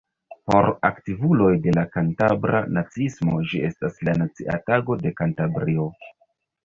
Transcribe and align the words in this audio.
Por 0.51 0.67
aktivuloj 0.87 1.51
de 1.65 1.73
la 1.75 1.83
kantabra 1.97 2.63
naciismo 2.79 3.37
ĝi 3.51 3.61
estas 3.71 4.01
la 4.09 4.17
nacia 4.23 4.59
tago 4.71 4.99
de 5.05 5.13
Kantabrio. 5.21 5.87